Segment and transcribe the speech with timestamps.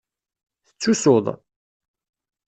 [0.65, 1.25] Tettusuḍ?